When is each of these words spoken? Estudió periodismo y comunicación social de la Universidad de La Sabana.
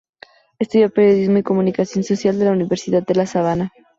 Estudió 0.57 0.89
periodismo 0.89 1.37
y 1.37 1.43
comunicación 1.43 2.03
social 2.03 2.39
de 2.39 2.45
la 2.45 2.53
Universidad 2.53 3.03
de 3.05 3.13
La 3.13 3.27
Sabana. 3.27 3.71